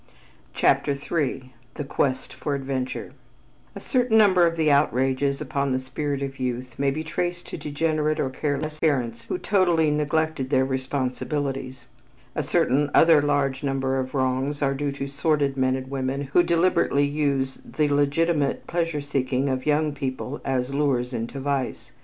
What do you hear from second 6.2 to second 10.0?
of youth may be traced to degenerate or careless parents who totally